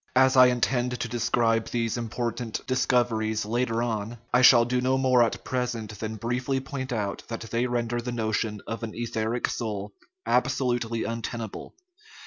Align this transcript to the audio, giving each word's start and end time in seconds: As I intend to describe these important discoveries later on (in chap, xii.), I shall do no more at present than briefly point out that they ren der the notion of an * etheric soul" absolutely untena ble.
As 0.15 0.35
I 0.35 0.47
intend 0.47 0.99
to 0.99 1.07
describe 1.07 1.67
these 1.67 1.95
important 1.95 2.65
discoveries 2.65 3.45
later 3.45 3.83
on 3.83 4.03
(in 4.05 4.09
chap, 4.13 4.17
xii.), 4.17 4.25
I 4.33 4.41
shall 4.41 4.65
do 4.65 4.81
no 4.81 4.97
more 4.97 5.21
at 5.21 5.43
present 5.43 5.99
than 5.99 6.15
briefly 6.15 6.59
point 6.59 6.91
out 6.91 7.21
that 7.27 7.41
they 7.41 7.67
ren 7.67 7.85
der 7.87 8.01
the 8.01 8.11
notion 8.11 8.61
of 8.65 8.81
an 8.81 8.95
* 8.95 8.95
etheric 8.95 9.47
soul" 9.47 9.93
absolutely 10.37 11.01
untena 11.01 11.51
ble. 11.51 11.75